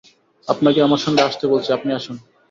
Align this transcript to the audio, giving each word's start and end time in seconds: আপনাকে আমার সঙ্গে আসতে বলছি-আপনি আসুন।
আপনাকে 0.47 0.79
আমার 0.81 0.97
সঙ্গে 0.97 1.21
আসতে 1.21 1.45
বলছি-আপনি 1.47 1.89
আসুন। 1.93 2.17